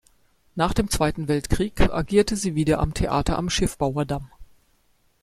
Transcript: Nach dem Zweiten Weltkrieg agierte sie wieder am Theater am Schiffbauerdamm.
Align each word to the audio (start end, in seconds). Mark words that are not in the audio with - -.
Nach 0.55 0.73
dem 0.73 0.89
Zweiten 0.89 1.27
Weltkrieg 1.27 1.79
agierte 1.79 2.35
sie 2.35 2.55
wieder 2.55 2.79
am 2.79 2.95
Theater 2.95 3.37
am 3.37 3.51
Schiffbauerdamm. 3.51 4.31